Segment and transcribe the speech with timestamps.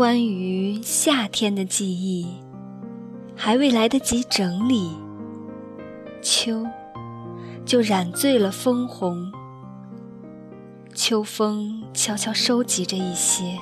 [0.00, 2.26] 关于夏天的记忆
[3.36, 4.92] 还未来得及整理，
[6.22, 6.66] 秋
[7.66, 9.30] 就染醉了枫红。
[10.94, 13.58] 秋风悄悄收集着一些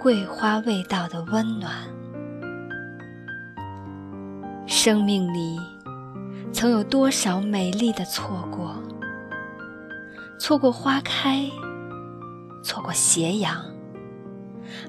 [0.00, 1.72] 桂花味道的温暖。
[4.64, 5.58] 生命里
[6.52, 8.76] 曾有多少美丽的错过？
[10.38, 11.50] 错过花开，
[12.62, 13.60] 错过斜阳，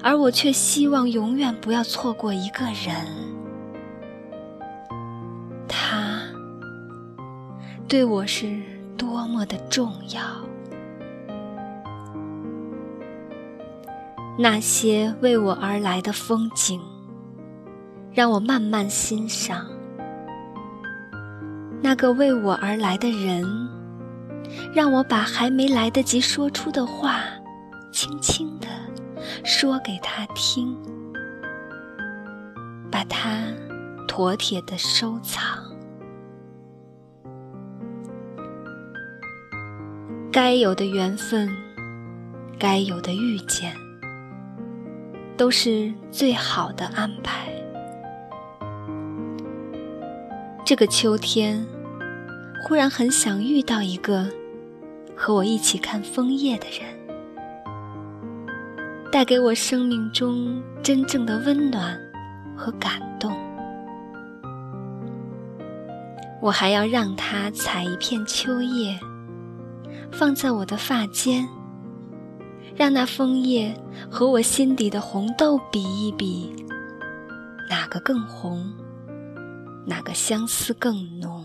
[0.02, 2.94] 而我却希望永远不要错过一个人。
[5.68, 6.20] 他
[7.88, 8.60] 对我是
[8.96, 10.20] 多么的重要。
[14.38, 16.80] 那些为我而来的风景，
[18.12, 19.66] 让我慢慢欣赏；
[21.82, 23.68] 那个为我而来的人，
[24.74, 27.20] 让我把还没来得及说出的话，
[27.92, 28.66] 轻轻地
[29.44, 30.76] 说给他听，
[32.90, 33.46] 把它
[34.06, 35.58] 妥帖的收藏。
[40.32, 41.50] 该有的缘分，
[42.58, 43.74] 该有的遇见。
[45.36, 47.50] 都是最好的安排。
[50.66, 51.66] 这个秋天，
[52.62, 54.28] 忽然很想遇到一个
[55.16, 56.94] 和我一起看枫叶的人，
[59.12, 61.98] 带给我生命中真正的温暖
[62.56, 63.32] 和感动。
[66.40, 68.98] 我还要让他采一片秋叶，
[70.12, 71.46] 放在我的发间。
[72.76, 73.74] 让那枫叶
[74.08, 76.54] 和我心底的红豆比一比，
[77.68, 78.72] 哪个更红，
[79.84, 81.44] 哪个相思更浓？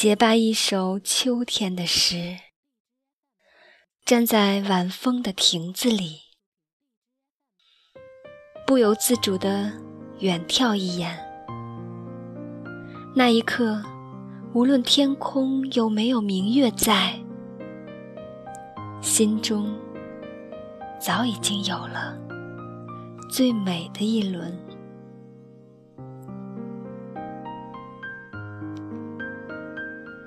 [0.00, 2.36] 写罢一首秋天的诗，
[4.04, 6.20] 站在晚风的亭子里，
[8.64, 9.72] 不由自主地
[10.20, 11.18] 远眺一眼，
[13.16, 13.82] 那一刻。
[14.54, 17.18] 无论天空有没有明月在，
[19.02, 19.76] 心中
[21.00, 22.16] 早已经有了
[23.28, 24.67] 最美的一轮。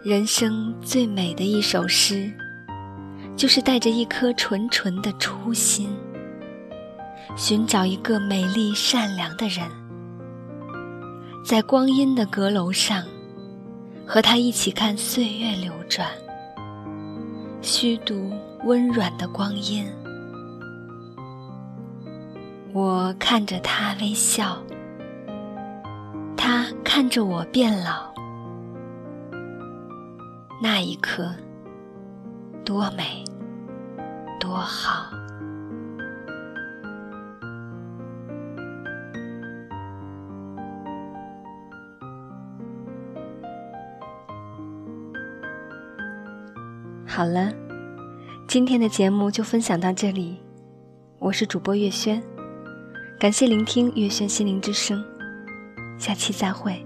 [0.03, 2.31] 人生最美的一首诗，
[3.35, 5.89] 就是带着一颗纯纯的初心，
[7.37, 9.63] 寻找一个美丽善良的人，
[11.45, 13.05] 在光阴的阁楼上。
[14.03, 16.09] 和他一起看岁月流转，
[17.61, 18.29] 虚度
[18.65, 19.85] 温软的光阴。
[22.73, 24.61] 我看着他微笑，
[26.35, 28.10] 他看着我变老，
[30.63, 31.33] 那一刻
[32.63, 33.25] 多美，
[34.39, 35.09] 多好。
[47.07, 47.51] 好了，
[48.47, 50.39] 今天的节目就分享到这里。
[51.17, 52.21] 我是主播月轩，
[53.19, 55.03] 感谢聆听月轩心灵之声，
[55.97, 56.85] 下期再会。